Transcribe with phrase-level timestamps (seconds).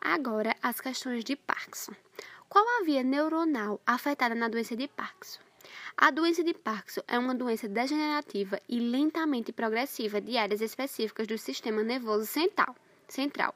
[0.00, 1.92] Agora, as questões de Parkinson.
[2.48, 5.40] Qual a via neuronal afetada na doença de Parkinson?
[5.96, 11.36] A doença de Parkinson é uma doença degenerativa e lentamente progressiva de áreas específicas do
[11.36, 12.74] sistema nervoso central,
[13.06, 13.54] central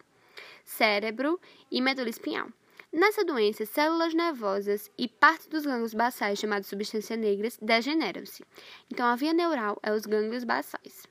[0.65, 1.41] cérebro
[1.71, 2.49] e medula espinhal.
[2.93, 8.45] Nessa doença, células nervosas e parte dos gânglios basais, chamados substâncias negras, degeneram-se.
[8.91, 11.07] Então, a via neural é os gânglios basais.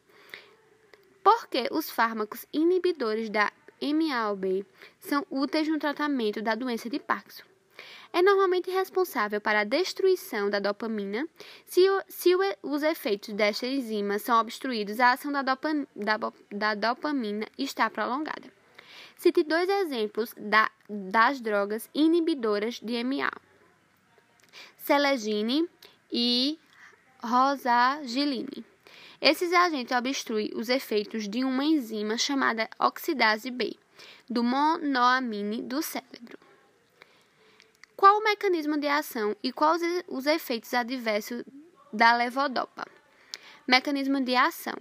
[1.22, 3.52] Por que os fármacos inibidores da
[3.92, 4.66] MAOB
[5.00, 7.44] são úteis no tratamento da doença de Parkinson?
[8.14, 11.28] É normalmente responsável para a destruição da dopamina.
[11.66, 16.18] Se, o, se o, os efeitos desta enzima são obstruídos, a ação da, dopa, da,
[16.52, 18.54] da dopamina está prolongada.
[19.18, 23.32] Cite dois exemplos da, das drogas inibidoras de MA:
[24.78, 25.68] Selegine
[26.12, 26.60] e
[27.24, 28.64] rosagiline.
[29.20, 33.76] Esses agentes obstruem os efeitos de uma enzima chamada oxidase B,
[34.30, 36.38] do monoamine do cérebro.
[37.96, 41.44] Qual o mecanismo de ação e quais os efeitos adversos
[41.92, 42.86] da levodopa?
[43.68, 44.76] Mecanismo de ação.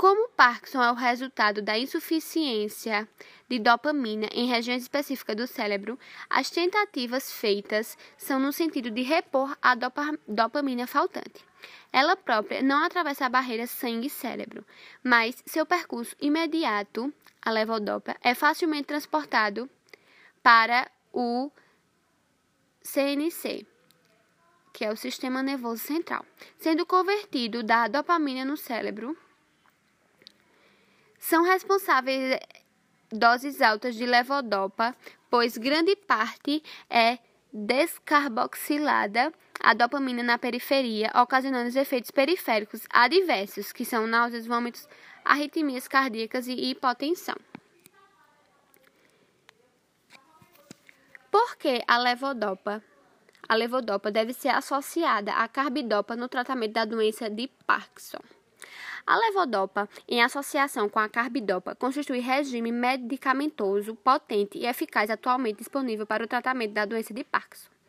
[0.00, 3.06] Como Parkinson é o resultado da insuficiência
[3.46, 5.98] de dopamina em regiões específicas do cérebro,
[6.30, 11.44] as tentativas feitas são no sentido de repor a dopa dopamina faltante.
[11.92, 14.64] Ela própria não atravessa a barreira sangue-cérebro,
[15.04, 19.68] mas seu percurso imediato, a levodopa, é facilmente transportado
[20.42, 21.50] para o
[22.82, 23.66] CNC,
[24.72, 26.24] que é o sistema nervoso central,
[26.58, 29.16] sendo convertido da dopamina no cérebro.
[31.18, 32.40] São responsáveis eh,
[33.12, 34.96] doses altas de levodopa,
[35.28, 37.18] pois grande parte é
[37.52, 44.88] descarboxilada a dopamina na periferia, ocasionando os efeitos periféricos adversos, que são náuseas, vômitos,
[45.24, 47.36] arritmias cardíacas e hipotensão.
[51.30, 52.82] Por que a levodopa?
[53.48, 58.20] A levodopa deve ser associada à carbidopa no tratamento da doença de Parkinson.
[59.06, 66.06] A levodopa, em associação com a carbidopa, constitui regime medicamentoso potente e eficaz atualmente disponível
[66.06, 67.79] para o tratamento da doença de Parkinson.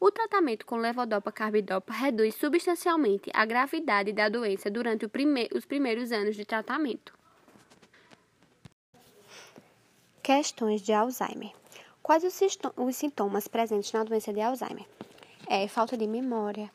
[0.00, 6.36] O tratamento com levodopa-carbidopa reduz substancialmente a gravidade da doença durante prime os primeiros anos
[6.36, 7.12] de tratamento.
[10.22, 11.52] Questões de Alzheimer.
[12.00, 12.40] Quais os,
[12.76, 14.86] os sintomas presentes na doença de Alzheimer?
[15.48, 16.70] É falta de memória,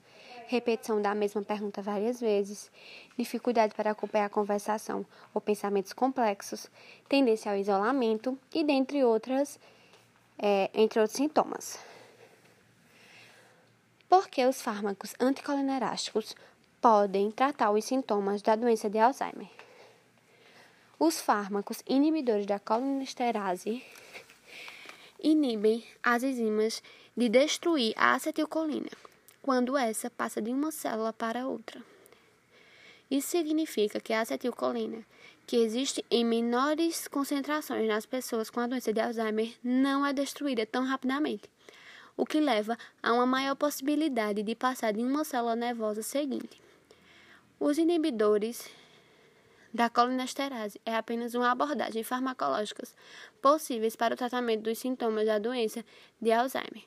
[0.47, 2.69] repetição da mesma pergunta várias vezes,
[3.17, 6.69] dificuldade para acompanhar a conversação ou pensamentos complexos,
[7.07, 9.57] tendência ao isolamento e dentre outras,
[10.37, 11.92] é, entre outros sintomas.
[14.23, 16.33] Por que os fármacos anticolinerásticos
[16.79, 19.49] podem tratar os sintomas da doença de Alzheimer?
[20.97, 23.83] Os fármacos inibidores da colinesterase
[25.21, 26.81] inibem as enzimas
[27.17, 28.89] de destruir a acetilcolina,
[29.41, 31.83] quando essa passa de uma célula para outra.
[33.11, 35.05] Isso significa que a acetilcolina,
[35.45, 40.65] que existe em menores concentrações nas pessoas com a doença de Alzheimer, não é destruída
[40.65, 41.49] tão rapidamente,
[42.15, 46.61] o que leva a uma maior possibilidade de passar de uma célula nervosa seguinte.
[47.59, 48.69] Os inibidores
[49.73, 52.87] da colinesterase é apenas uma abordagem farmacológica
[53.41, 55.83] possíveis para o tratamento dos sintomas da doença
[56.21, 56.83] de Alzheimer.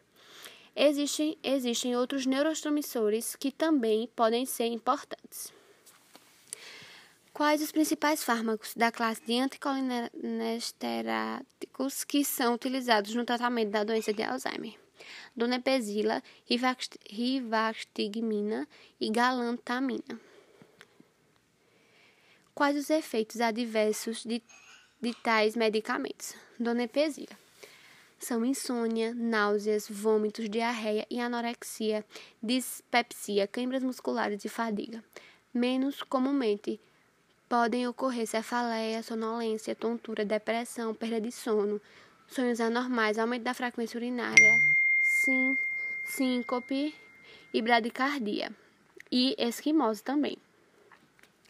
[0.75, 5.51] Existem, existem outros neurotransmissores que também podem ser importantes.
[7.33, 14.13] Quais os principais fármacos da classe de anticolinesteráticos que são utilizados no tratamento da doença
[14.13, 14.86] de Alzheimer?
[15.37, 16.23] Donepezila,
[17.11, 18.69] rivastigmina
[19.01, 20.21] e galantamina.
[22.55, 24.43] Quais os efeitos adversos de,
[25.01, 26.35] de tais medicamentos?
[26.59, 27.37] Donepezila
[28.19, 32.05] são insônia, náuseas, vômitos, diarreia e anorexia,
[32.43, 35.05] dispepsia, câimbras musculares e fadiga.
[35.53, 36.81] Menos comumente
[37.49, 41.81] podem ocorrer cefaleia, sonolência, tontura, depressão, perda de sono,
[42.27, 44.59] sonhos anormais, aumento da frequência urinária,
[45.27, 45.59] sim,
[46.05, 46.95] síncope
[47.53, 48.53] e bradicardia
[49.11, 50.37] e esquimose também.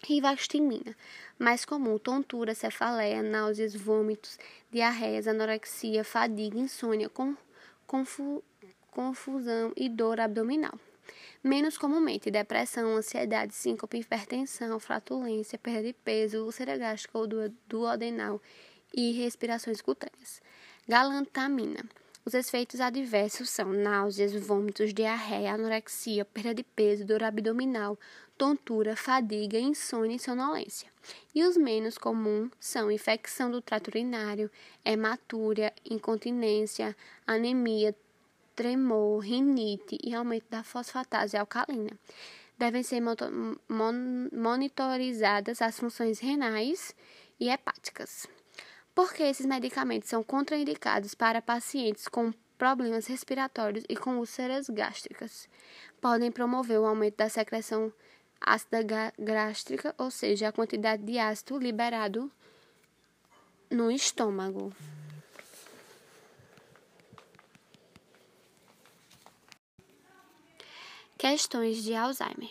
[0.03, 0.97] Rivastimina,
[1.39, 4.39] mais comum, tontura, cefaleia, náuseas, vômitos,
[4.71, 7.11] diarreias, anorexia, fadiga, insônia,
[7.87, 8.43] confu,
[8.91, 10.79] confusão e dor abdominal.
[11.45, 17.29] Menos comumente, depressão, ansiedade, síncope, hipertensão, flatulência, perda de peso, úlcera gástrica ou
[17.69, 18.41] duodenal
[18.95, 20.41] e respirações cutâneas.
[20.89, 21.85] Galantamina,
[22.27, 27.97] Os efeitos adversos são náuseas, vômitos, diarreia, anorexia, perda de peso, dor abdominal,
[28.37, 30.91] tontura, fadiga, insônia e sonolência.
[31.33, 34.51] E os menos comuns são infecção do trato urinário,
[34.85, 37.95] hematúria, incontinência, anemia,
[38.57, 41.97] tremor, rinite e aumento da fosfatase alcalina.
[42.59, 43.01] Devem ser
[44.33, 46.93] monitorizadas as funções renais
[47.39, 48.27] e hepáticas.
[48.97, 55.47] Porque esses medicamentos são contraindicados para pacientes com problemas respiratórios e com úlceras gástricas.
[56.01, 57.93] Podem promover o aumento da secreção
[58.41, 58.79] ácida
[59.19, 62.33] gástrica, ou seja, a quantidade de ácido liberado
[63.71, 64.73] no estômago.
[71.19, 72.51] Questões de Alzheimer.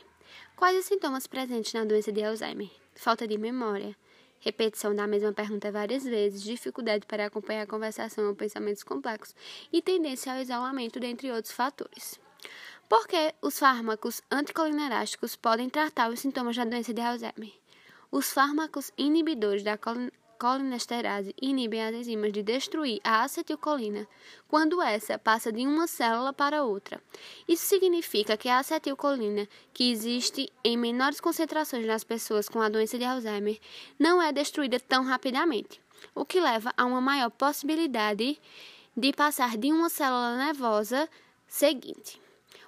[0.56, 2.70] Quais os sintomas presentes na doença de Alzheimer?
[2.94, 3.96] Falta de memória,
[4.40, 9.36] repetição da mesma pergunta várias vezes, dificuldade para acompanhar a conversação ou pensamentos complexos
[9.72, 12.20] e tendência ao isolamento, dentre outros fatores.
[12.88, 17.54] Por que os fármacos anticolinerásticos podem tratar os sintomas da doença de Alzheimer?
[18.12, 19.78] Os fármacos inibidores da
[20.40, 24.08] colinesterase inibem as enzimas de destruir a acetilcolina
[24.48, 27.02] quando essa passa de uma célula para outra.
[27.48, 32.98] Isso significa que a acetilcolina, que existe em menores concentrações nas pessoas com a doença
[32.98, 33.60] de Alzheimer,
[33.98, 35.82] não é destruída tão rapidamente,
[36.14, 38.40] o que leva a uma maior possibilidade
[38.96, 41.10] de passar de uma célula nervosa
[41.48, 42.25] seguinte.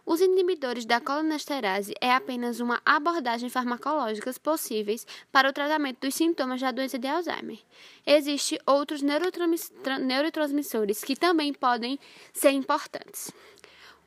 [0.07, 6.61] Os inibidores da colinesterase é apenas uma abordagem farmacológica possíveis para o tratamento dos sintomas
[6.61, 7.59] da doença de Alzheimer.
[8.05, 11.99] Existem outros neurotransmissores que também podem
[12.31, 13.33] ser importantes.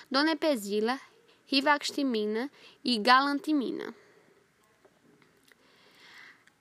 [0.08, 1.00] Donepezila,
[1.44, 2.49] rivaxtimina
[2.84, 3.93] e galantimina.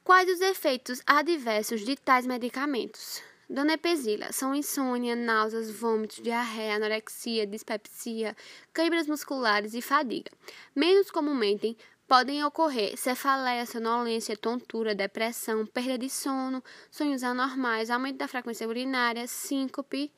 [0.05, 3.23] Quais os efeitos adversos de tais medicamentos?
[3.49, 8.37] Donepezila são insônia, náuseas, vômitos, diarreia, anorexia, dispepsia,
[8.71, 10.29] câimbras musculares e fadiga.
[10.75, 11.75] Menos comumente
[12.07, 19.25] podem ocorrer cefaleia, sonolência, tontura, depressão, perda de sono, sonhos anormais, aumento da frequência urinária,
[19.25, 20.11] síncope,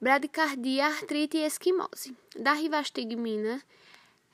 [0.00, 2.16] bradicardia, artrite e esquimose.
[2.36, 3.60] Da rivastigmina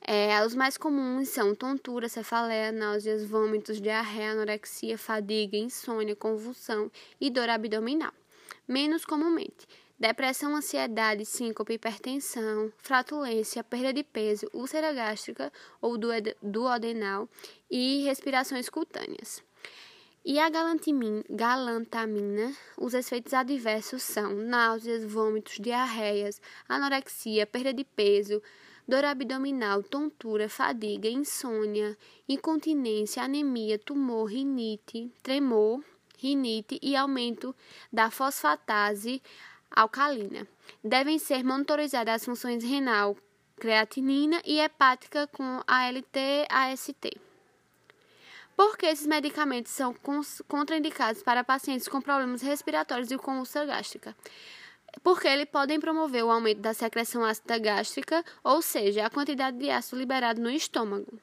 [0.04, 6.90] é, os mais comuns são tontura, cefaleia, náuseas, vômitos, diarreia, anorexia, fadiga, insônia, convulsão
[7.20, 8.12] e dor abdominal.
[8.66, 9.66] Menos comumente,
[9.98, 15.96] depressão, ansiedade, síncope, hipertensão, flatulência, perda de peso, úlcera gástrica ou
[16.42, 17.28] duodenal
[17.70, 19.42] e respirações cutâneas.
[20.24, 28.42] E a galantamina, os efeitos adversos são náuseas, vômitos, diarreias, anorexia, perda de peso,
[28.86, 31.96] dor abdominal, tontura, fadiga, insônia,
[32.28, 35.82] incontinência, anemia, tumor, rinite, tremor,
[36.18, 37.54] rinite e aumento
[37.92, 39.22] da fosfatase
[39.70, 40.46] alcalina.
[40.82, 43.16] Devem ser monitorizadas as funções renal,
[43.56, 47.20] creatinina e hepática com ALT-AST.
[48.56, 49.94] Por que esses medicamentos são
[50.46, 54.14] contraindicados para pacientes com problemas respiratórios e com úlcera gástrica?
[55.02, 59.70] Porque eles podem promover o aumento da secreção ácida gástrica, ou seja, a quantidade de
[59.70, 61.18] ácido liberado no estômago.